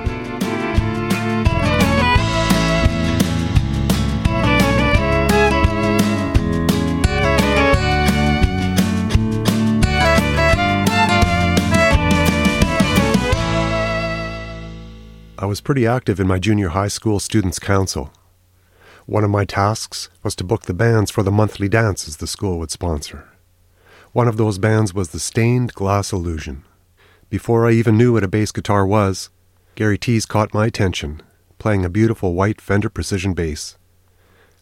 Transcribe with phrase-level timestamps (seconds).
[15.38, 18.10] I was pretty active in my junior high school students' council.
[19.06, 22.58] One of my tasks was to book the bands for the monthly dances the school
[22.58, 23.28] would sponsor.
[24.12, 26.64] One of those bands was the Stained Glass Illusion.
[27.30, 29.30] Before I even knew what a bass guitar was,
[29.76, 31.22] Gary Tees caught my attention,
[31.58, 33.76] playing a beautiful white Fender Precision bass.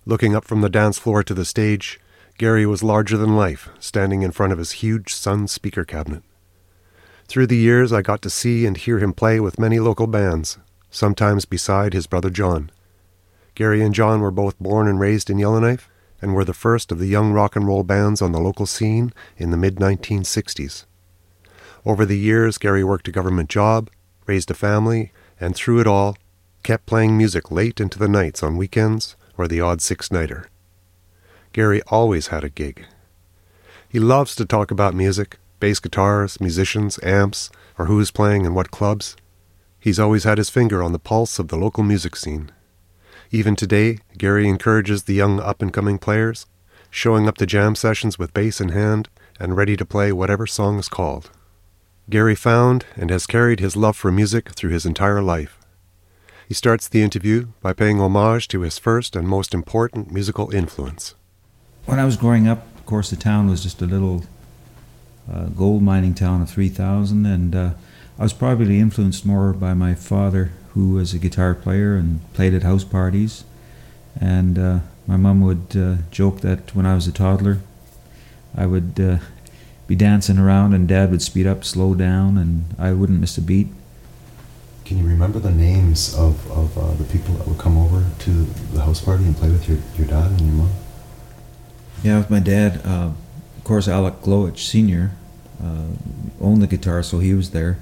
[0.04, 1.98] Looking up from the dance floor to the stage,
[2.36, 6.22] Gary was larger than life, standing in front of his huge Sunn speaker cabinet.
[7.28, 10.58] Through the years, I got to see and hear him play with many local bands,
[10.90, 12.70] sometimes beside his brother John.
[13.54, 15.88] Gary and John were both born and raised in Yellowknife
[16.20, 19.12] and were the first of the young rock and roll bands on the local scene
[19.36, 20.86] in the mid 1960s.
[21.86, 23.90] Over the years, Gary worked a government job,
[24.26, 26.16] raised a family, and through it all,
[26.62, 30.48] kept playing music late into the nights on weekends or the odd six nighter.
[31.52, 32.86] Gary always had a gig.
[33.88, 38.70] He loves to talk about music, bass guitars, musicians, amps, or who's playing in what
[38.70, 39.14] clubs.
[39.78, 42.50] He's always had his finger on the pulse of the local music scene.
[43.34, 46.46] Even today, Gary encourages the young up and coming players,
[46.88, 49.08] showing up to jam sessions with bass in hand
[49.40, 51.32] and ready to play whatever song is called.
[52.08, 55.58] Gary found and has carried his love for music through his entire life.
[56.46, 61.16] He starts the interview by paying homage to his first and most important musical influence.
[61.86, 64.26] When I was growing up, of course, the town was just a little
[65.28, 67.70] uh, gold mining town of 3,000, and uh,
[68.16, 72.52] I was probably influenced more by my father, who was a guitar player and played
[72.52, 73.44] at house parties.
[74.20, 77.60] And uh, my mum would uh, joke that when I was a toddler,
[78.56, 79.18] I would uh,
[79.86, 83.42] be dancing around, and Dad would speed up, slow down, and I wouldn't miss a
[83.42, 83.68] beat.
[84.84, 88.30] Can you remember the names of, of uh, the people that would come over to
[88.30, 90.70] the house party and play with your, your dad and your mom?
[92.02, 93.12] Yeah, with my dad, uh,
[93.56, 95.12] of course, Alec Glowich Sr.
[95.62, 95.86] Uh,
[96.40, 97.78] owned the guitar, so he was there.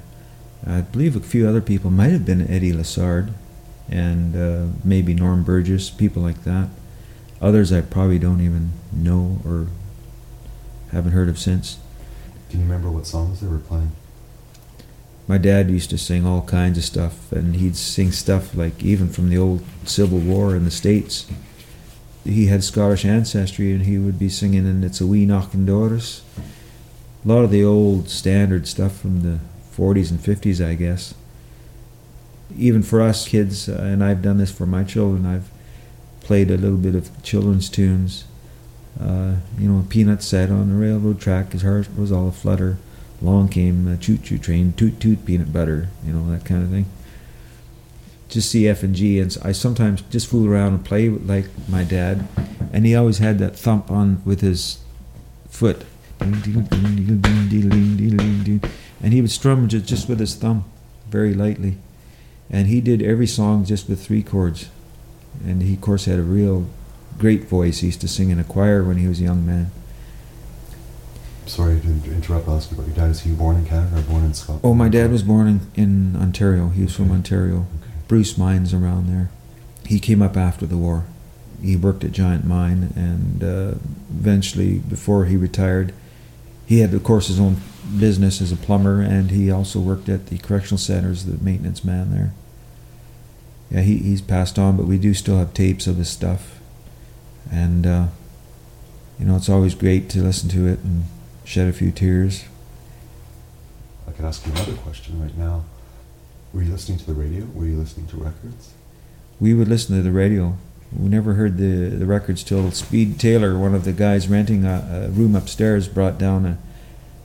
[0.67, 3.33] I believe a few other people might have been Eddie Lassard
[3.89, 6.69] and uh, maybe Norm Burgess, people like that.
[7.41, 9.67] Others I probably don't even know or
[10.93, 11.79] haven't heard of since.
[12.51, 13.93] Can you remember what songs they were playing?
[15.27, 19.09] My dad used to sing all kinds of stuff, and he'd sing stuff like even
[19.09, 21.27] from the old Civil War in the States.
[22.25, 25.65] He had Scottish ancestry, and he would be singing, and it's a wee Deoch an
[25.67, 26.23] Doris.
[27.25, 29.39] A lot of the old standard stuff from the
[29.77, 31.15] 40s and 50s, I guess.
[32.57, 35.51] Even for us kids, uh, and I've done this for my children, I've
[36.21, 38.25] played a little bit of children's tunes.
[39.01, 42.77] Uh, you know, a peanut set on the railroad track, his heart was all aflutter.
[43.23, 46.87] Long came a choo-choo train, toot toot peanut butter, you know, that kind of thing.
[48.29, 51.85] Just C, F, and G, and I sometimes just fool around and play like my
[51.85, 52.27] dad,
[52.73, 54.83] and he always had that thump on with his
[55.49, 55.85] foot
[59.03, 60.65] and he would strum just, just with his thumb,
[61.09, 61.77] very lightly.
[62.51, 64.69] And he did every song just with three chords.
[65.45, 66.67] And he, of course, had a real
[67.19, 67.81] great voice.
[67.81, 69.71] He used to sing in a choir when he was a young man.
[71.47, 72.47] sorry to interrupt.
[72.47, 73.11] You about your dad.
[73.11, 74.65] Is he born in Canada or born in Scotland?
[74.65, 76.69] Oh, my dad was born in, in Ontario.
[76.69, 77.67] He was from Ontario.
[77.81, 77.93] Okay.
[78.09, 79.31] Bruce Mines around there.
[79.87, 81.05] He came up after the war.
[81.61, 83.75] He worked at Giant Mine, and uh,
[84.11, 85.93] eventually, before he retired,
[86.67, 87.57] he had, of course, his own
[87.99, 91.85] business as a plumber, and he also worked at the correctional center as the maintenance
[91.85, 92.33] man there.
[93.71, 96.61] Yeah, he, he's passed on, but we do still have tapes of his stuff,
[97.51, 98.07] and uh,
[99.19, 101.05] you know, it's always great to listen to it and
[101.45, 102.45] shed a few tears.
[104.07, 105.65] I could ask you another question right now.
[106.53, 107.47] Were you listening to the radio?
[107.55, 108.75] Were you listening to records?
[109.43, 110.57] we would listen to the radio.
[110.99, 115.07] We never heard the, the records till Speed Taylor, one of the guys renting a,
[115.07, 116.59] a room upstairs, brought down a,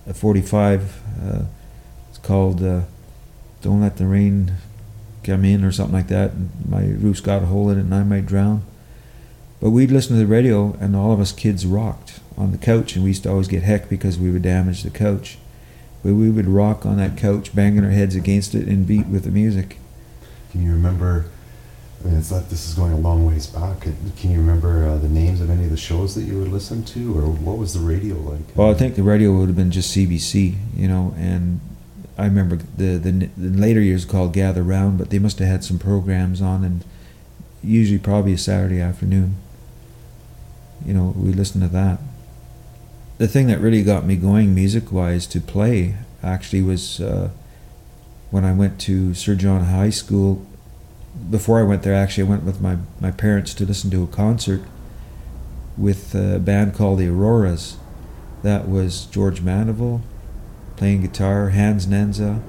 [0.10, 1.02] a 45.
[1.22, 1.42] Uh,
[2.10, 2.82] it's called uh,
[3.62, 4.54] Don't Let the Rain
[5.24, 6.32] Come In or something like that.
[6.68, 8.64] My roof's got a hole in it and I might drown.
[9.60, 12.96] But we'd listen to the radio and all of us kids rocked on the couch
[12.96, 15.38] and we used to always get heck because we would damage the couch.
[16.04, 19.24] But we would rock on that couch, banging our heads against it and beat with
[19.24, 19.80] the music.
[20.52, 21.26] Can you remember?
[22.08, 22.50] I mean, it's not.
[22.50, 23.82] This is going a long ways back.
[23.82, 26.86] Can you remember uh, the names of any of the shows that you would listen
[26.86, 28.56] to, or what was the radio like?
[28.56, 31.60] Well, I think the radio would have been just CBC, you know, and
[32.18, 35.64] I remember the the, the later years called Gather Round, but they must have had
[35.66, 36.86] some programs on, and
[37.62, 39.36] usually probably a Saturday afternoon.
[40.86, 42.00] You know, we listened to that.
[43.18, 47.32] The thing that really got me going music-wise to play actually was uh,
[48.32, 50.46] when I went to Sir John High School.
[51.30, 54.08] Before I went there, actually, I went with my, my parents to listen to a
[54.08, 54.62] concert
[55.78, 57.78] with a band called the Auroras.
[58.44, 60.02] That was George Mandeville
[60.78, 62.42] playing guitar, Hans Nenza,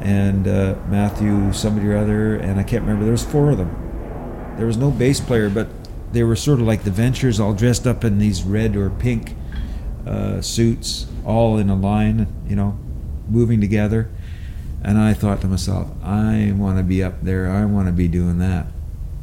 [0.00, 3.04] and uh, Matthew somebody or other, and I can't remember.
[3.04, 4.54] There was four of them.
[4.56, 5.68] There was no bass player, but
[6.12, 9.34] they were sort of like the Ventures, all dressed up in these red or pink
[10.06, 12.78] uh, suits, all in a line, you know,
[13.28, 14.10] moving together.
[14.84, 17.50] And I thought to myself, I want to be up there.
[17.50, 18.66] I want to be doing that.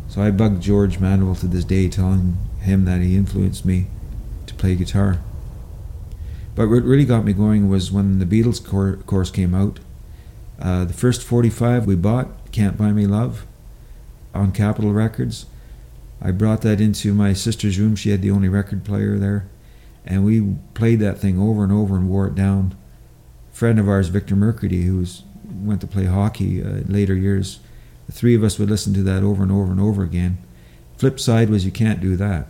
[0.07, 3.85] So I bugged George Mandeville to this day, telling him that he influenced me
[4.47, 5.21] to play guitar.
[6.55, 9.79] But what really got me going was when the Beatles cor- course came out.
[10.59, 13.45] Uh, the first 45 we bought, Can't Buy Me Love,
[14.33, 15.45] on Capitol Records.
[16.21, 17.95] I brought that into my sister's room.
[17.95, 19.47] She had the only record player there.
[20.05, 22.75] And we played that thing over and over and wore it down.
[23.51, 27.59] A friend of ours, Victor who was, went to play hockey uh, in later years,
[28.07, 30.38] the three of us would listen to that over and over and over again.
[30.98, 32.48] Flip side was You Can't Do That.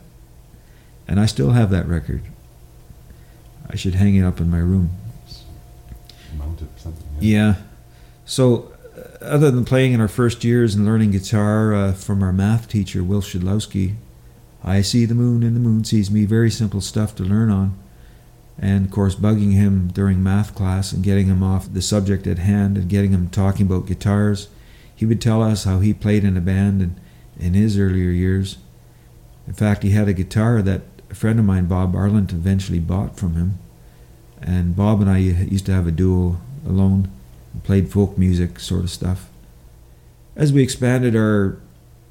[1.08, 2.24] And I still have that record.
[3.70, 4.92] I should hang it up in my room.
[6.38, 7.06] mounted something.
[7.20, 7.56] Yeah.
[8.26, 12.34] So, uh, other than playing in our first years and learning guitar uh, from our
[12.34, 13.96] math teacher, Will Shidlowski,
[14.64, 16.26] I see the moon and the moon sees me.
[16.26, 17.78] Very simple stuff to learn on.
[18.62, 22.38] And of course, bugging him during math class and getting him off the subject at
[22.38, 24.50] hand and getting him talking about guitars.
[24.96, 27.00] He would tell us how he played in a band in,
[27.40, 28.60] in his earlier years.
[29.48, 33.18] In fact, he had a guitar that a friend of mine, Bob Arlant, eventually bought
[33.18, 33.58] from him.
[34.40, 37.10] And Bob and I used to have a duo alone,
[37.54, 39.30] and played folk music sort of stuff.
[40.36, 41.58] As we expanded our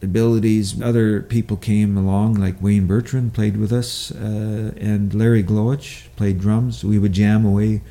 [0.02, 6.09] abilities, other people came along, like Wayne Bertrand played with us, uh, and Larry Glowich
[6.16, 6.85] played drums.
[6.85, 7.83] We would jam away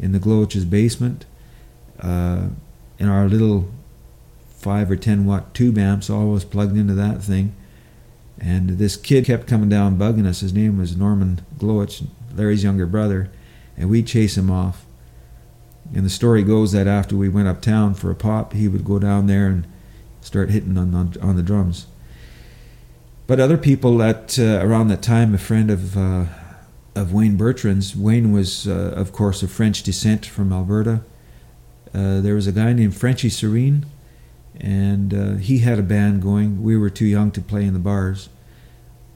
[0.00, 1.26] in the Glowich's basement
[2.00, 2.48] uh,
[2.98, 3.68] in our little
[4.48, 7.54] five or ten watt tube amps, always plugged into that thing.
[8.40, 10.40] And this kid kept coming down bugging us.
[10.40, 13.30] His name was Norman Glowich, Larry's younger brother,
[13.76, 14.84] and we'd chase him off.
[15.94, 18.98] And the story goes that after we went uptown for a pop, he would go
[18.98, 19.66] down there and
[20.24, 21.86] start hitting on on, on the drums.
[23.26, 26.24] But other people at uh, around that time, a friend of uh,
[26.94, 27.96] of Wayne Bertrand's.
[27.96, 31.02] Wayne was, uh, of course, of French descent from Alberta.
[31.92, 33.86] Uh, there was a guy named Frenchy Serene,
[34.60, 36.62] and uh, he had a band going.
[36.62, 38.28] We were too young to play in the bars,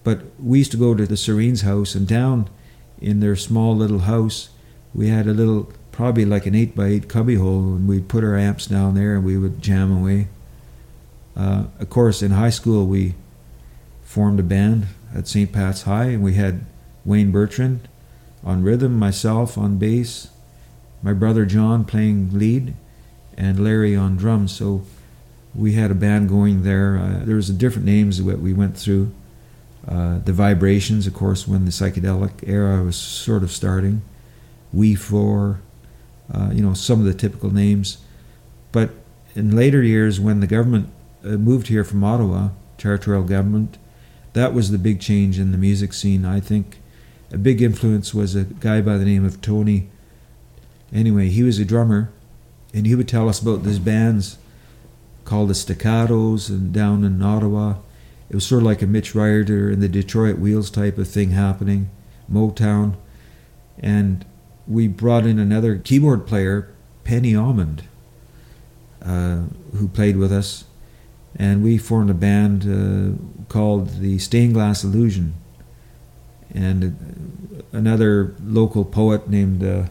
[0.05, 2.49] but we used to go to the Serene's house, and down
[3.01, 4.51] in their small little house,
[4.95, 8.37] we had a little, probably like an eight by eight cubbyhole, and we'd put our
[8.37, 10.29] amps down there, and we would jam away.
[11.39, 13.15] Uh, of course, in high school, we
[14.03, 15.53] formed a band at St.
[15.53, 16.65] Pat's High, and we had
[17.05, 17.87] Wayne Bertrand
[18.43, 20.29] on rhythm, myself on bass,
[21.03, 22.75] my brother John playing lead,
[23.37, 24.53] and Larry on drums.
[24.53, 24.83] So
[25.55, 26.99] we had a band going there.
[26.99, 29.13] Uh, there was a different names that we went through.
[29.87, 34.03] Uh, the Vibrations, of course, when the psychedelic era was sort of starting.
[34.73, 35.61] We Four,
[36.33, 37.99] uh, you know, some of the typical names.
[38.73, 38.91] But
[39.35, 40.91] in later years, when the government
[41.25, 43.79] uh, moved here from Ottawa, territorial government,
[44.35, 46.25] that was the big change in the music scene.
[46.25, 46.79] I think
[47.33, 49.89] a big influence was a guy by the name of Tony.
[50.93, 52.11] Anyway, he was a drummer,
[52.73, 54.39] and he would tell us about these bands
[55.25, 57.77] called the Staccatos and down in Ottawa.
[58.31, 61.31] It was sort of like a Mitch Ryder and the Detroit Wheels type of thing
[61.31, 61.91] happening,
[62.31, 62.95] Motown.
[63.79, 64.25] And
[64.67, 66.73] we brought in another keyboard player,
[67.05, 67.85] Penny Almond,
[69.03, 69.45] uh,
[69.75, 70.65] who played with us.
[71.39, 75.35] And we formed a band uh, called the Stained Glass Illusion.
[76.53, 79.85] And another local poet named uh,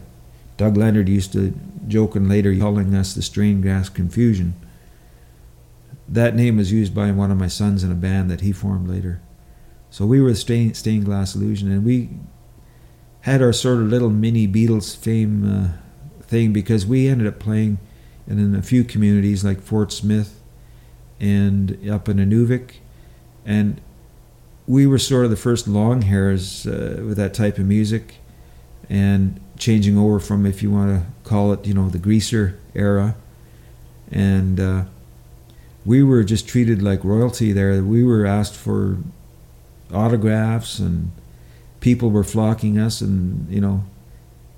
[0.56, 1.54] Doug Leonard used to
[1.86, 4.54] joke and later calling us the Stained Glass Confusion
[6.08, 8.88] that name was used by one of my sons in a band that he formed
[8.88, 9.20] later.
[9.90, 12.10] So we were Stained, stained Glass Illusion, and we
[13.22, 17.78] had our sort of little mini Beatles fame uh, thing because we ended up playing
[18.26, 20.37] in a few communities like Fort Smith
[21.20, 22.76] and up in Inuvik,
[23.44, 23.80] and
[24.66, 28.16] we were sort of the first long hairs uh, with that type of music,
[28.88, 33.16] and changing over from, if you want to call it, you know, the greaser era,
[34.10, 34.60] and.
[34.60, 34.84] Uh,
[35.86, 37.82] we were just treated like royalty there.
[37.82, 38.98] We were asked for
[39.92, 41.10] autographs and
[41.80, 43.84] people were flocking us and you know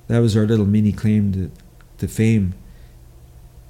[0.09, 1.51] that was our little mini claim to,
[1.99, 2.55] to fame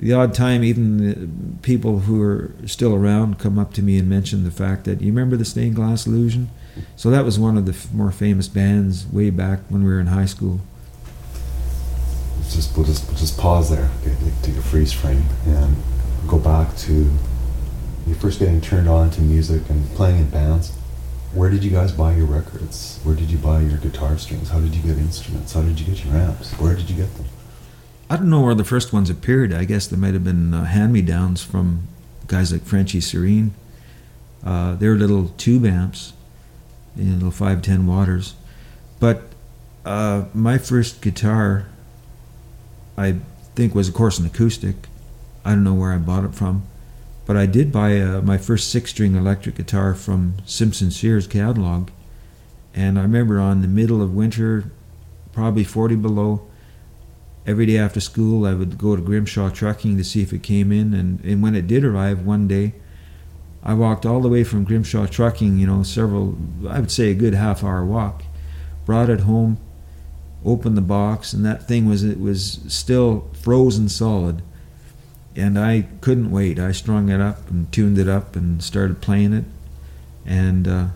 [0.00, 4.42] the odd time even people who are still around come up to me and mention
[4.42, 6.50] the fact that you remember the stained glass illusion
[6.97, 10.00] so that was one of the f- more famous bands way back when we were
[10.00, 10.61] in high school
[12.50, 15.76] just we'll just we'll just pause there okay, take a freeze frame and
[16.26, 17.09] go back to
[18.07, 20.73] you first getting turned on to music and playing in bands,
[21.33, 22.99] where did you guys buy your records?
[23.04, 24.49] Where did you buy your guitar strings?
[24.50, 25.52] How did you get instruments?
[25.52, 26.52] How did you get your amps?
[26.54, 27.26] Where did you get them?
[28.11, 29.55] I don't know where the first ones appeared.
[29.55, 31.87] I guess there might have been uh, hand-me-downs from
[32.26, 33.55] guys like Frenchy Serene.
[34.45, 36.12] Uh, they're little tube amps,
[36.97, 38.35] you know, little 510 waters.
[38.99, 39.23] But
[39.85, 41.69] uh, my first guitar,
[42.99, 43.21] I
[43.55, 44.88] think, was of course an acoustic.
[45.45, 46.67] I don't know where I bought it from.
[47.26, 51.90] But I did buy uh, my first six string electric guitar from Simpson Sears catalog.
[52.75, 54.64] And I remember on the middle of winter,
[55.33, 56.50] probably 40 below,
[57.47, 60.73] every day after school I would go to Grimshaw Trucking to see if it came
[60.73, 60.94] in.
[60.94, 62.75] And, and when it did arrive one day,
[63.62, 66.37] I walked all the way from Grimshaw Trucking, you know, several,
[66.68, 68.23] I would say a good half hour walk,
[68.87, 69.59] brought it home,
[70.44, 74.42] opened the box, and that thing was, it was still frozen solid
[75.37, 76.59] and I couldn't wait.
[76.59, 79.44] I strung it up and tuned it up and started playing it,
[80.26, 80.87] and uh,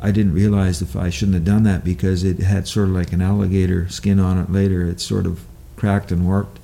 [0.00, 3.12] I didn't realize if I shouldn't have done that because it had sort of like
[3.12, 4.50] an alligator skin on it.
[4.50, 5.44] Later, it sort of
[5.80, 6.58] cracked and warped.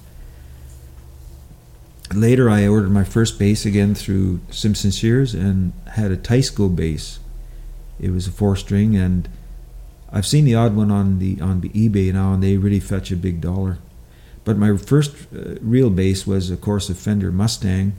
[2.15, 7.19] Later, I ordered my first bass again through Simpson Sears and had a Teisco bass.
[7.99, 9.29] It was a four string, and
[10.13, 13.17] I've seen the odd one on the on eBay now, and they really fetch a
[13.17, 13.79] big dollar.
[14.45, 17.95] But my first uh, real bass was, of course, a Fender Mustang.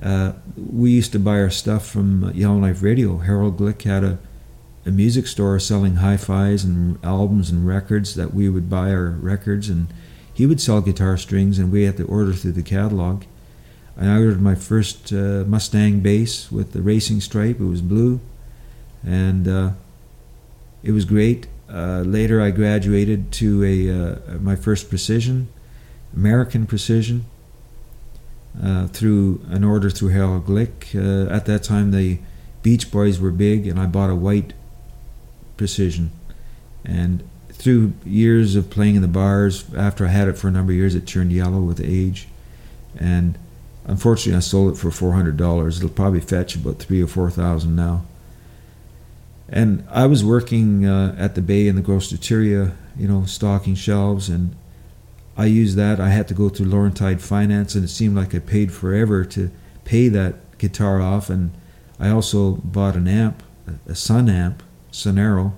[0.00, 3.18] Uh, we used to buy our stuff from Yellowknife Radio.
[3.18, 4.18] Harold Glick had a,
[4.84, 9.68] a music store selling hi-fis and albums and records that we would buy our records,
[9.68, 9.88] and
[10.36, 13.24] he would sell guitar strings, and we had to order through the catalog.
[13.98, 17.58] I ordered my first uh, Mustang bass with the racing stripe.
[17.58, 18.20] It was blue,
[19.02, 19.70] and uh,
[20.82, 21.46] it was great.
[21.70, 25.48] Uh, later, I graduated to a uh, my first Precision,
[26.14, 27.24] American Precision
[28.62, 30.94] uh, through an order through Harold Glick.
[30.94, 32.18] Uh, at that time, the
[32.62, 34.52] Beach Boys were big, and I bought a white
[35.56, 36.10] Precision.
[36.84, 40.72] And through years of playing in the bars, after I had it for a number
[40.72, 42.28] of years, it turned yellow with age.
[42.98, 43.38] And
[43.84, 45.78] unfortunately, I sold it for four hundred dollars.
[45.78, 48.04] It'll probably fetch about three or four thousand now.
[49.48, 54.28] And I was working uh, at the Bay in the Groceteria, you know, stocking shelves,
[54.28, 54.56] and
[55.36, 56.00] I used that.
[56.00, 59.50] I had to go through Laurentide Finance, and it seemed like I paid forever to
[59.84, 61.30] pay that guitar off.
[61.30, 61.52] And
[62.00, 63.42] I also bought an amp,
[63.86, 65.52] a Sunn amp, Sonaro,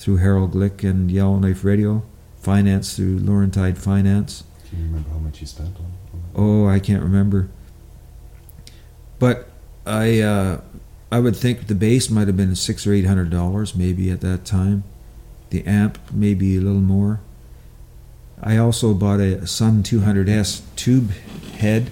[0.00, 2.02] through Harold Glick and Yellowknife Radio,
[2.40, 4.44] financed through Laurentide Finance.
[4.70, 5.92] Can you remember how much you spent on?
[6.14, 7.50] on Oh, I can't remember.
[9.18, 9.50] But
[9.84, 10.62] I, uh,
[11.12, 14.22] I would think the bass might have been six or eight hundred dollars, maybe at
[14.22, 14.84] that time.
[15.50, 17.20] The amp, maybe a little more.
[18.42, 21.10] I also bought a Sunn 200S tube
[21.58, 21.90] head,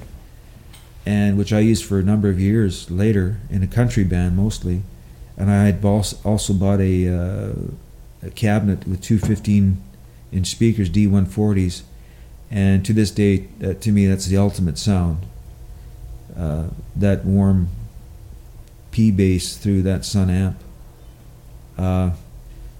[1.04, 4.80] and which I used for a number of years later in a country band mostly.
[5.36, 7.52] And I had also bought a, uh,
[8.22, 9.82] a cabinet with two 15
[10.32, 11.82] inch speakers, D140s,
[12.50, 15.24] and to this day, uh, to me, that's the ultimate sound.
[16.36, 17.68] Uh, that warm
[18.90, 20.58] P bass through that Sunn amp.
[21.76, 22.10] Uh,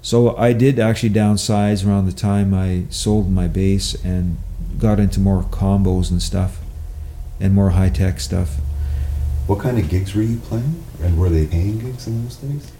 [0.01, 4.39] So I did actually downsize around the time I sold my bass and
[4.79, 6.61] got into more combos and stuff
[7.41, 8.57] and more high tech stuff.
[9.47, 10.83] What kind of gigs were you playing?
[11.03, 12.71] And were they paying gigs in those days?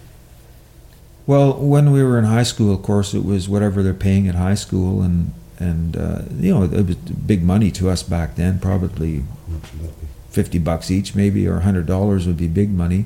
[1.29, 4.33] Well, when we were in high school, of course, it was whatever they're paying at
[4.33, 8.57] high school, and and uh, you know it was big money to us back then.
[8.57, 9.23] Probably
[10.31, 13.05] fifty bucks each, maybe, or hundred dollars would be big money.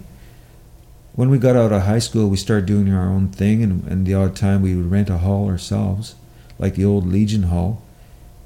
[1.15, 4.05] When we got out of high school, we started doing our own thing, and, and
[4.07, 6.15] the odd time we would rent a hall ourselves,
[6.57, 7.81] like the old Legion Hall,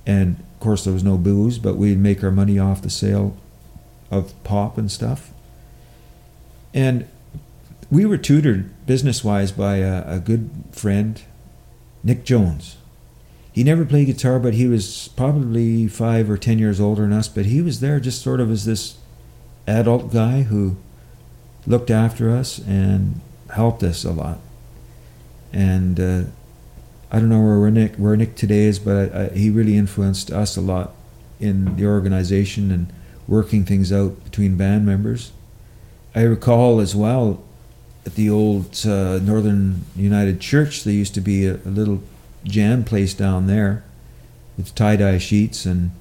[0.07, 3.37] and of course there was no booze, but we'd make our money off the sale
[4.09, 5.31] of pop and stuff.
[6.73, 7.07] And
[7.89, 11.21] we were tutored business wise by a, a good friend,
[12.03, 12.77] Nick Jones.
[13.51, 17.27] He never played guitar, but he was probably five or ten years older than us.
[17.27, 18.97] But he was there just sort of as this
[19.65, 20.77] adult guy who
[21.65, 23.19] looked after us and
[23.53, 24.39] helped us a lot.
[25.51, 26.23] And uh,
[27.11, 30.29] I don't know where Nick where Nick today is, but I, I, he really influenced
[30.29, 30.93] us a lot
[31.39, 32.93] in the organization and
[33.27, 35.31] working things out between band members.
[36.13, 37.43] I recall as well
[38.07, 42.01] at the old uh, Northern United Church, there used to be a, a little
[42.45, 43.83] jam place down there
[44.55, 45.91] with tie dye sheets and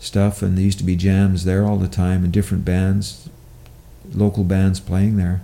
[0.00, 3.28] stuff, and there used to be jams there all the time and different bands,
[4.12, 5.40] local bands playing there.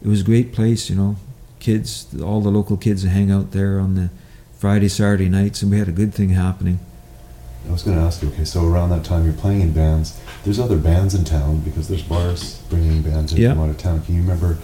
[0.00, 1.16] It was a great place, you know.
[1.58, 4.10] Kids, all the local kids hang out there on the
[4.56, 6.78] Friday, Saturday nights, and we had a good thing happening.
[7.68, 10.18] I was going to ask you, okay, so around that time you're playing in bands.
[10.44, 13.54] There's other bands in town because there's bars bringing bands in Yeah.
[13.54, 14.02] from out of town.
[14.02, 14.56] Can you remember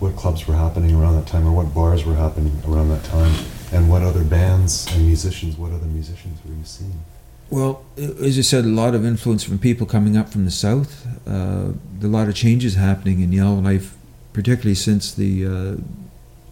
[0.00, 3.32] what clubs were happening around that time or what bars were happening around that time?
[3.72, 7.02] And what other bands and musicians, what other musicians were you seeing?
[7.50, 11.06] Well, as you said, a lot of influence from people coming up from the south.
[11.26, 13.96] Uh, a lot of changes happening in Yellowknife,
[14.32, 15.50] particularly since the uh,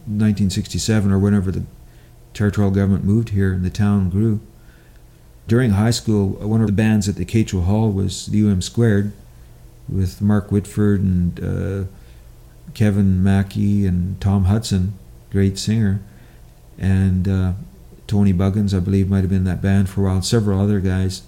[0.07, 1.65] 1967 or whenever the
[2.33, 4.41] territorial government moved here and the town grew.
[5.47, 9.13] During high school, one of the bands at the Cato Hall was the UM Squared,
[9.89, 11.89] with Mark Whitford and uh,
[12.73, 14.95] Kevin Mackey and Tom Hudson,
[15.31, 16.01] great singer,
[16.79, 17.53] and uh,
[18.07, 20.61] Tony Buggins, I believe, might have been in that band for a while, and several
[20.61, 21.23] other guys.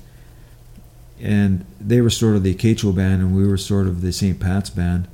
[1.20, 4.38] And they were sort of the Cato band, and we were sort of the St.
[4.38, 5.08] Pat's band.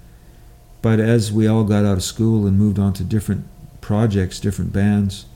[0.80, 3.46] But as we all got out of school and moved on to different
[3.80, 5.26] projects, different bands,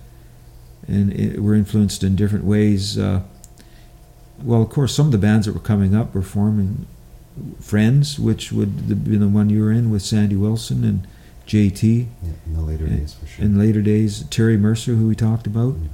[0.89, 2.99] and it, were influenced in different ways.
[2.99, 3.23] Uh,
[4.43, 6.87] well, of course, some of the bands that were coming up were forming
[7.61, 11.07] Friends, which would have been the one you were in with Sandy Wilson and
[11.47, 12.07] JT.
[12.23, 13.45] Yeah, in the later days, for sure.
[13.45, 15.89] In later days, Terry Mercer, who we talked about, Mhm.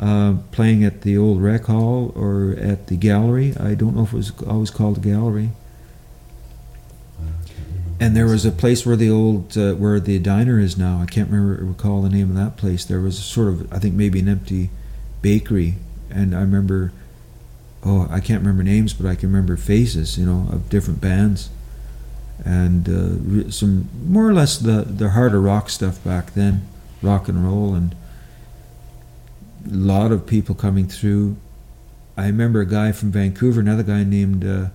[0.00, 3.56] uh, playing at the old rec hall or at the gallery.
[3.56, 5.50] I don't know if it was always called the gallery.
[7.20, 8.04] Uh, I can't remember.
[8.04, 11.00] And there was a place where the old uh, where the diner is now.
[11.00, 12.84] I can't remember recall the name of that place.
[12.84, 14.70] There was sort of I think maybe an empty
[15.22, 15.76] bakery,
[16.10, 16.92] and I remember.
[17.84, 20.18] Oh, I can't remember names, but I can remember faces.
[20.18, 21.50] You know, of different bands,
[22.44, 26.66] and uh, some more or less the the harder rock stuff back then,
[27.00, 27.94] rock and roll, and
[29.66, 31.36] a lot of people coming through.
[32.16, 34.66] I remember a guy from Vancouver, another guy named uh,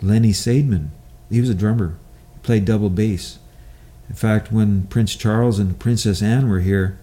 [0.00, 0.88] Lenny Saidman.
[1.30, 1.98] He was a drummer
[2.34, 3.38] He played double bass.
[4.08, 6.98] In fact, when Prince Charles and Princess Anne were here,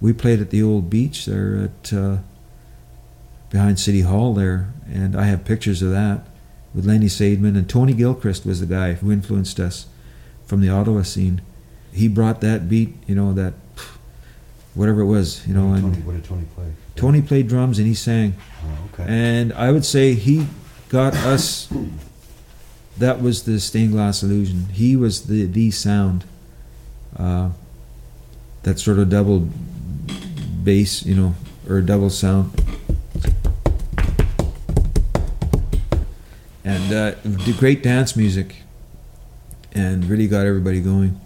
[0.00, 2.18] we played at the old beach there at uh,
[3.52, 6.26] behind City Hall there, and I have pictures of that
[6.74, 9.86] with Lenny Sadman and Tony Gilchrist was the guy who influenced us
[10.46, 11.42] from the Ottawa scene.
[11.92, 13.52] He brought that beat, you know, that
[14.74, 16.72] whatever it was, you know, What did and Tony, what did Tony play?
[16.96, 18.34] Tony played drums and he sang.
[18.64, 19.04] Oh, okay.
[19.06, 20.46] And I would say he
[20.88, 21.70] got us.
[22.96, 24.68] That was the stained glass illusion.
[24.72, 26.24] He was the the sound.
[27.16, 27.50] Uh,
[28.62, 29.48] that sort of double
[30.62, 31.34] bass, you know,
[31.68, 32.61] or double sound.
[36.92, 38.56] And uh, the great dance music,
[39.72, 41.18] and really got everybody going.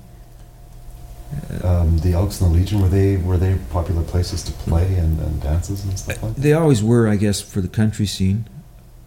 [1.64, 5.18] um, the Elks and the Legion were they were they popular places to play and,
[5.20, 6.40] and dances and stuff like that?
[6.40, 8.48] They always were, I guess, for the country scene.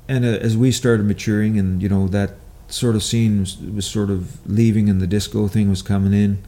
[0.08, 2.32] And uh, as we started maturing, and you know that
[2.68, 6.44] sort of scene was, was sort of leaving, and the disco thing was coming in,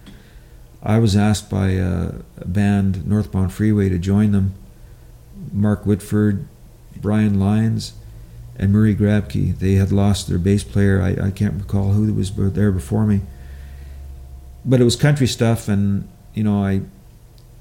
[0.84, 4.56] I was asked by a, a band, Northbound Freeway, to join them.
[5.54, 6.48] Mark Whitford,
[6.98, 7.94] Brian Lyons,
[8.58, 9.58] and Murray Grabke.
[9.58, 11.02] They had lost their bass player.
[11.02, 13.22] I, I can't recall who was there before me.
[14.64, 16.82] But it was country stuff, and you know I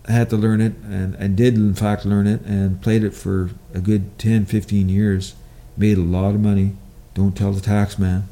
[0.06, 3.50] had to learn it, and I did in fact learn it, and played it for
[3.72, 5.34] a good 10, 15 years.
[5.76, 6.76] Made a lot of money.
[7.14, 8.28] Don't tell the tax man.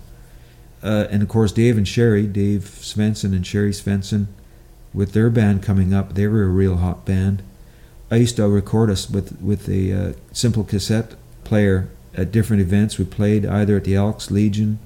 [0.82, 4.26] Uh, and of course, Dave and Sherry, Dave Svensson and Sherry Svensson,
[4.92, 6.14] with their band coming up.
[6.14, 7.42] They were a real hot band.
[8.10, 12.98] I used to record us with with a uh, simple cassette player at different events.
[12.98, 14.78] We played either at the Elks Legion,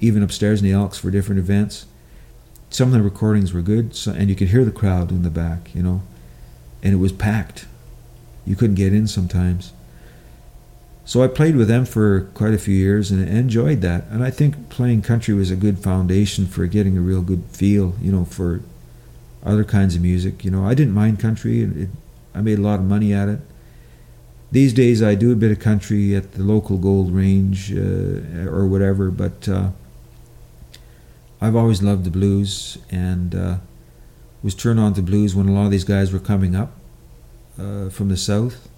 [0.00, 1.86] even upstairs in the Elks for different events.
[2.70, 5.30] Some of the recordings were good, so, and you could hear the crowd in the
[5.30, 6.02] back, you know,
[6.82, 7.66] and it was packed.
[8.44, 9.72] You couldn't get in sometimes.
[11.06, 14.04] So I played with them for quite a few years and enjoyed that.
[14.10, 17.94] And I think playing country was a good foundation for getting a real good feel,
[18.00, 18.62] you know, for
[19.44, 20.44] other kinds of music.
[20.44, 21.62] You know, I didn't mind country.
[21.62, 21.88] It,
[22.34, 23.40] I made a lot of money at it.
[24.54, 28.68] These days I do a bit of country at the local gold range uh, or
[28.68, 29.70] whatever, but uh,
[31.40, 33.56] I've always loved the blues and uh,
[34.44, 36.70] was turned on to blues when a lot of these guys were coming up
[37.58, 38.68] uh, from the south.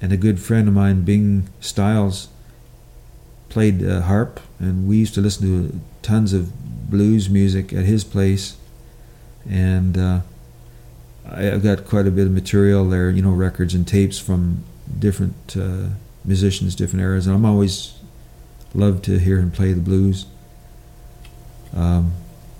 [0.00, 2.28] And a good friend of mine, Bing Styles,
[3.50, 8.04] played uh, harp, and we used to listen to tons of blues music at his
[8.04, 8.56] place,
[9.46, 10.20] and uh,
[11.30, 14.64] I, got quite a bit of material there, you know, records and tapes from
[14.98, 15.88] different uh,
[16.24, 17.98] musicians, different eras, and I'm always
[18.74, 20.26] loved to hear him play the blues,
[21.74, 22.12] um,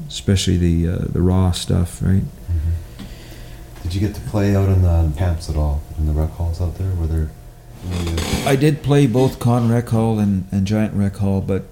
[0.09, 2.23] especially the uh, the raw stuff, right?
[2.23, 3.83] Mm-hmm.
[3.83, 6.61] Did you get to play out in the camps at all, in the rec halls
[6.61, 6.93] out there?
[6.95, 7.31] Were there?
[8.47, 11.65] I did play both Con Rec Hall and, and Giant Rec Hall, but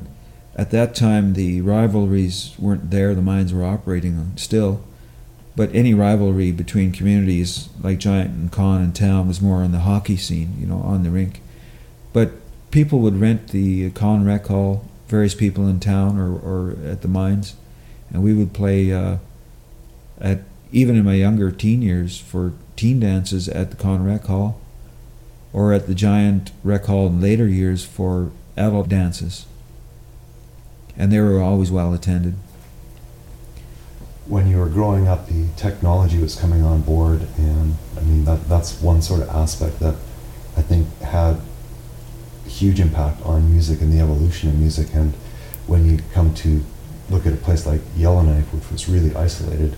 [0.55, 3.15] at that time the rivalries weren't there.
[3.15, 4.85] The mines were operating still,
[5.55, 9.81] but any rivalry between communities like Giant and Con and Town was more on the
[9.81, 11.41] hockey scene, you know, on the rink.
[12.13, 12.33] But
[12.71, 17.09] people would rent the Con Rec Hall, various people in town or, or at the
[17.09, 17.55] mines,
[18.11, 19.19] and we would play uh,
[20.21, 20.41] at
[20.73, 24.59] even in my younger teen years for teen dances at the Con Rec Hall
[25.53, 29.45] or at the Giant Rec Hall in later years for adult dances.
[30.97, 32.35] And they were always well attended.
[34.27, 38.49] When you were growing up, the technology was coming on board, and I mean, that,
[38.49, 39.97] that's one sort of aspect that
[40.57, 41.41] I think had
[42.47, 44.95] huge impact on music and the evolution of music.
[44.95, 45.15] And
[45.67, 46.63] when you come to
[47.11, 49.77] look at a place like Yellowknife, which was really isolated,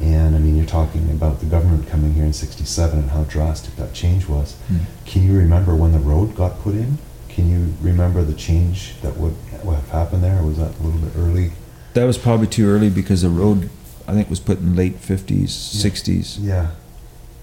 [0.00, 3.76] and I mean, you're talking about the government coming here in 67 and how drastic
[3.76, 4.56] that change was.
[4.70, 4.80] Mm.
[5.06, 6.98] Can you remember when the road got put in?
[7.28, 10.42] Can you remember the change that would, would have happened there?
[10.42, 11.52] Was that a little bit early?
[11.94, 13.70] That was probably too early because the road,
[14.06, 15.90] I think, was put in late 50s, yeah.
[15.90, 16.38] 60s.
[16.40, 16.70] Yeah,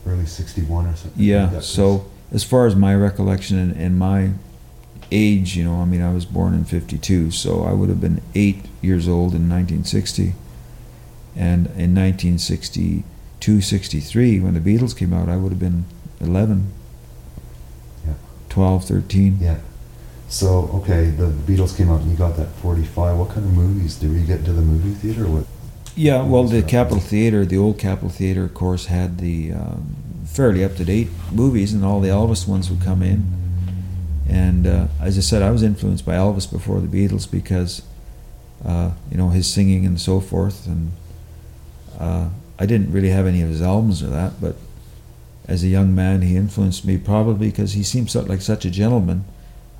[0.05, 1.21] early 61 or something.
[1.21, 4.31] Yeah, like so as far as my recollection and, and my
[5.11, 8.21] age, you know, I mean, I was born in 52, so I would have been
[8.35, 10.33] eight years old in 1960
[11.35, 15.85] and in 1962, 63, when the Beatles came out, I would have been
[16.19, 16.71] 11,
[18.05, 18.13] yeah.
[18.49, 19.37] 12, 13.
[19.39, 19.57] Yeah.
[20.27, 23.17] So, okay, the Beatles came out and you got that 45.
[23.17, 23.95] What kind of movies?
[23.95, 25.45] Did we get into the movie theater what?
[25.95, 30.63] Yeah, well, the Capitol Theater, the old Capitol Theater, of course, had the um, fairly
[30.63, 33.25] up to date movies, and all the Elvis ones would come in.
[34.29, 37.81] And uh, as I said, I was influenced by Elvis before the Beatles because,
[38.63, 40.93] uh, you know, his singing and so forth, and
[41.99, 44.55] uh, I didn't really have any of his albums or that, but
[45.47, 49.25] as a young man, he influenced me probably because he seemed like such a gentleman.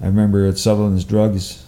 [0.02, 1.65] I remember at Sutherland's Drugs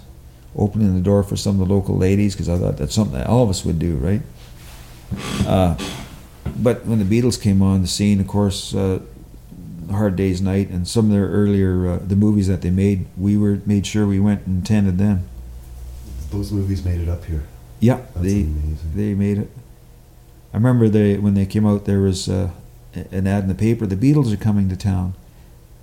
[0.55, 3.27] opening the door for some of the local ladies because I thought that's something that
[3.27, 4.21] all of us would do, right?
[5.47, 5.75] Uh,
[6.57, 8.99] but when the Beatles came on the scene, of course, uh,
[9.91, 13.37] Hard Day's Night and some of their earlier uh, the movies that they made, we
[13.37, 15.27] were made sure we went and attended them.
[16.31, 17.43] Those movies made it up here.
[17.79, 18.77] Yeah, That's they amazing.
[18.95, 19.49] they made it.
[20.53, 22.51] I remember they when they came out, there was uh,
[22.93, 23.85] an ad in the paper.
[23.85, 25.15] The Beatles are coming to town,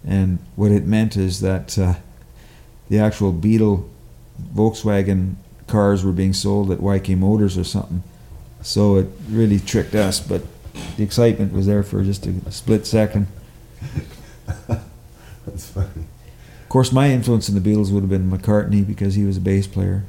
[0.04, 1.94] and what it meant is that uh,
[2.88, 3.86] the actual Beatle
[4.54, 5.34] Volkswagen
[5.66, 8.02] cars were being sold at YK Motors or something.
[8.62, 10.42] So it really tricked us, but
[10.96, 13.26] the excitement was there for just a split second.
[15.46, 16.04] That's funny.
[16.62, 19.40] Of course, my influence in the Beatles would have been McCartney because he was a
[19.40, 20.04] bass player.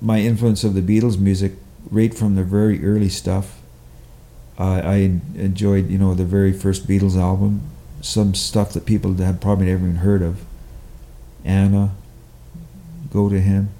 [0.00, 1.52] My influence of the Beatles music
[1.90, 3.60] right from the very early stuff.
[4.58, 7.62] Uh, I enjoyed, you know, the very first Beatles album,
[8.00, 10.44] some stuff that people had probably never even heard of.
[11.44, 11.94] Anna,
[13.12, 13.70] Go to Him.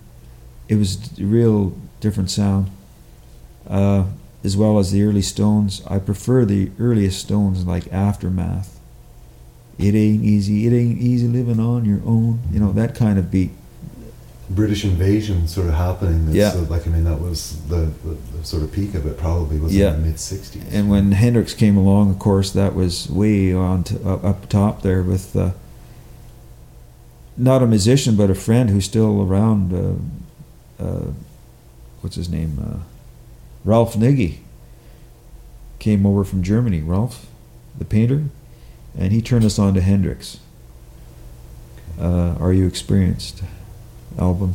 [0.69, 2.71] It was a real different sound.
[3.69, 4.05] Uh,
[4.45, 5.83] as well as the early Stones.
[5.87, 8.79] I prefer the earliest Stones, like Aftermath.
[9.79, 12.41] It ain't easy, it ain't easy living on your own.
[12.53, 13.51] You know, that kind of beat
[14.51, 16.35] British invasion sort of happening.
[16.35, 16.53] yeah.
[16.69, 19.19] like I mean, that was the, the, the, sort of peak of it.
[19.19, 19.95] Probably was yeah.
[19.95, 20.73] in the mid '60s.
[20.73, 24.83] And when Hendrix came along, of course, that was way on to, uh, up top
[24.83, 25.51] there with uh,
[27.39, 29.73] not a musician but a friend who's still around.
[29.73, 31.11] Uh, uh
[32.01, 32.59] what's his name?
[32.61, 32.83] Uh,
[33.65, 34.39] Ralph Niggy.
[35.79, 37.27] came over from Germany, Ralph,
[37.77, 38.25] the painter,
[38.97, 40.41] and he turned us on to Hendrix.
[42.01, 43.43] Uh, Are You Experienced
[44.19, 44.55] album,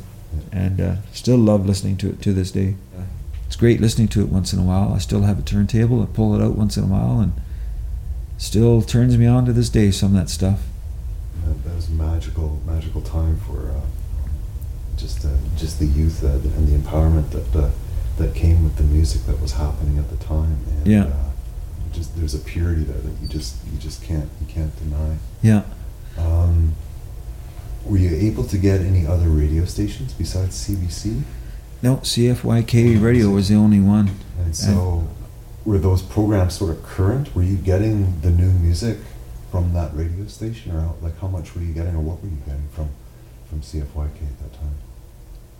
[0.52, 2.76] and uh, still love listening to it to this day.
[3.54, 4.93] It's great listening to it once in a while.
[4.93, 6.02] I still have a turntable.
[6.02, 7.34] I pull it out once in a while, and
[8.39, 9.91] still turns me on to this day.
[9.91, 10.62] Some of that stuff.
[11.45, 13.82] That, that was a magical, magical time for uh,
[14.97, 17.69] just uh, just the youth uh, and the empowerment that uh,
[18.17, 20.58] that came with the music that was happening at the time.
[20.69, 21.06] And, Yeah.
[21.06, 21.29] Uh,
[21.91, 25.17] just there's a purity there that you just you just can't you can't deny.
[25.41, 25.63] Yeah.
[26.17, 26.73] Um,
[27.86, 31.23] were you able to get any other radio stations besides CBC?
[31.82, 34.12] No, CFYK radio was the only one.
[34.39, 35.08] And so,
[35.65, 37.36] were those programs sort of current?
[37.36, 38.99] Were you getting the new music
[39.54, 42.28] from that radio station, or how, like how much were you getting, or what were
[42.28, 42.89] you getting from
[43.48, 44.74] from CFYK at that time?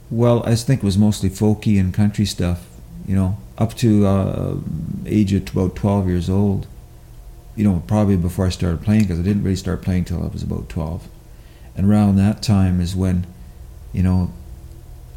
[0.10, 2.66] Well, I think it was mostly folky and country stuff,
[3.08, 4.56] you know, up to uh,
[5.06, 6.66] age of about 12 years old.
[7.56, 10.26] You know, probably before I started playing, because I didn't really start playing till I
[10.28, 11.08] was about 12.
[11.76, 13.28] And around that time is when,
[13.92, 14.34] you know,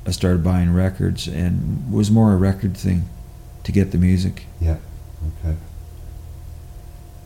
[0.07, 3.09] I started buying records and it was more a record thing
[3.65, 4.45] to get the music.
[4.61, 4.77] Yeah.
[5.41, 5.57] Okay.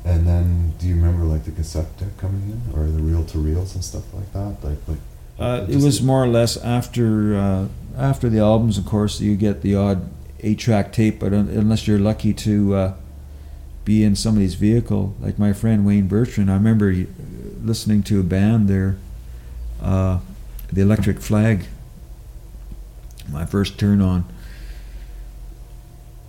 [0.05, 3.39] And then, do you remember like the cassette deck coming in, or the reel to
[3.39, 4.57] reels and stuff like that?
[4.63, 4.99] Like, like.
[5.39, 8.79] Uh, it was more or less after uh, after the albums.
[8.79, 10.09] Of course, you get the odd
[10.41, 12.95] eight-track tape, but un- unless you're lucky to uh,
[13.85, 16.95] be in somebody's vehicle, like my friend Wayne Bertrand, I remember
[17.63, 18.97] listening to a band there,
[19.83, 20.21] uh,
[20.73, 21.67] the Electric Flag.
[23.31, 24.25] My first turn on,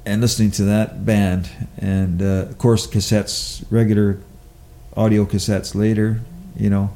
[0.06, 4.20] and listening to that band, and uh, of course cassettes, regular
[4.96, 6.22] audio cassettes later,
[6.56, 6.92] you know,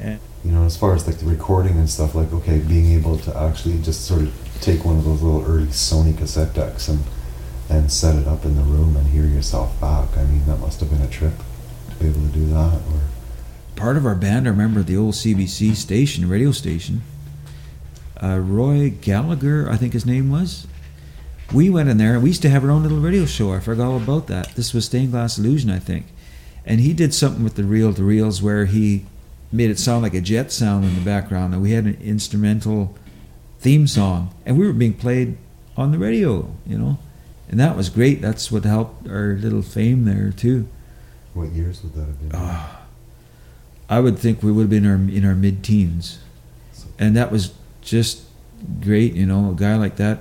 [0.00, 3.18] and you know, as far as like the recording and stuff, like okay, being able
[3.18, 7.00] to actually just sort of take one of those little early Sony cassette decks and
[7.68, 10.16] and set it up in the room and hear yourself back.
[10.16, 11.34] I mean, that must have been a trip
[11.90, 12.74] to be able to do that.
[12.74, 13.00] Or
[13.76, 17.02] part of our band, I remember the old CBC station, radio station.
[18.22, 20.66] Uh, Roy Gallagher, I think his name was.
[21.52, 23.52] We went in there and we used to have our own little radio show.
[23.52, 24.54] I forgot all about that.
[24.54, 26.06] This was Stained Glass Illusion, I think.
[26.64, 29.04] And he did something with the reel to reels where he
[29.52, 31.52] made it sound like a jet sound in the background.
[31.52, 32.96] And we had an instrumental
[33.60, 34.34] theme song.
[34.46, 35.36] And we were being played
[35.76, 36.98] on the radio, you know.
[37.50, 38.22] And that was great.
[38.22, 40.68] That's what helped our little fame there, too.
[41.34, 42.30] what years would that have been?
[42.34, 42.80] Ah,
[43.90, 46.18] I would think we would have been in our, in our mid teens.
[46.98, 48.22] And that was just
[48.80, 50.20] great, you know, a guy like that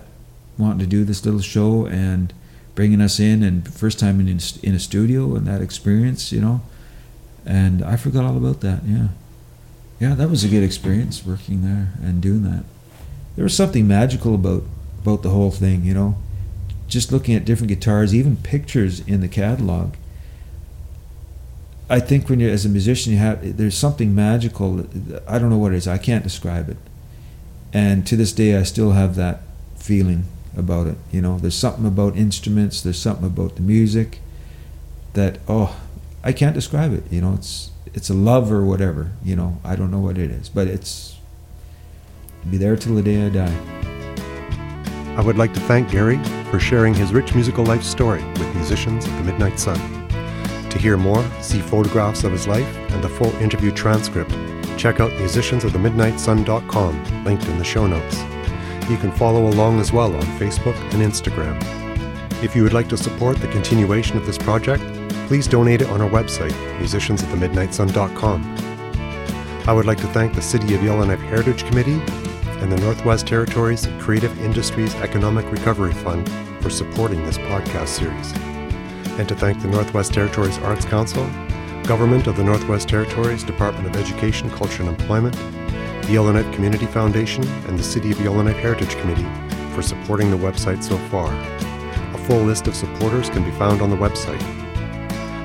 [0.62, 2.34] wanting to do this little show and
[2.76, 6.62] bringing us in and first time in, in a studio and that experience, you know.
[7.46, 9.08] And I forgot all about that, yeah.
[10.00, 12.64] Yeah, that was a good experience working there and doing that.
[13.36, 14.64] There was something magical about
[15.02, 16.16] about the whole thing, you know.
[16.88, 19.94] Just looking at different guitars, even pictures in the catalog.
[21.90, 24.88] I think when you're as a musician, you have there's something magical.
[25.28, 25.88] I don't know what it is.
[25.88, 26.78] I can't describe it.
[27.74, 29.42] And to this day, I still have that
[29.76, 30.98] feeling about it.
[31.12, 32.82] You know, there's something about instruments.
[32.82, 34.20] There's something about the music
[35.14, 35.80] that oh,
[36.24, 37.04] I can't describe it.
[37.12, 39.12] You know, it's it's a love or whatever.
[39.24, 41.18] You know, I don't know what it is, but it's
[42.50, 43.82] be there till the day I die.
[45.18, 49.06] I would like to thank Gary for sharing his rich musical life story with musicians
[49.06, 49.78] of the Midnight Sun.
[50.70, 54.32] To hear more, see photographs of his life and the full interview transcript,
[54.78, 58.31] check out musiciansofthemidnightsun.com, linked in the show notes.
[58.92, 61.58] You can follow along as well on Facebook and Instagram.
[62.44, 64.84] If you would like to support the continuation of this project,
[65.30, 68.44] please donate it on our website, musiciansofthemidnightsun.com.
[69.66, 72.02] I would like to thank the City of Yellowknife Heritage Committee
[72.60, 78.34] and the Northwest Territories Creative Industries Economic Recovery Fund for supporting this podcast series.
[79.18, 81.26] And to thank the Northwest Territories Arts Council,
[81.84, 85.38] Government of the Northwest Territories Department of Education, Culture and Employment,
[86.12, 89.28] Yellowknife Community Foundation, and the City of Yellowknife Heritage Committee
[89.74, 91.34] for supporting the website so far.
[92.14, 94.42] A full list of supporters can be found on the website.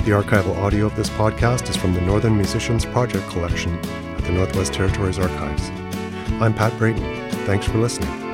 [0.05, 4.33] The archival audio of this podcast is from the Northern Musicians Project collection at the
[4.33, 5.71] Northwest Territories Archives.
[6.43, 7.31] I'm Pat Braden.
[7.47, 8.26] Thanks for listening.